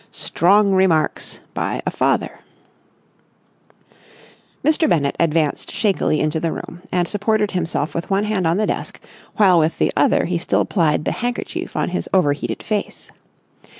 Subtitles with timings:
[0.09, 2.39] STRONG REMARKS BY A FATHER
[4.65, 4.89] Mr.
[4.89, 8.99] Bennett advanced shakily into the room, and supported himself with one hand on the desk,
[9.35, 13.11] while with the other he still plied the handkerchief on his over heated face.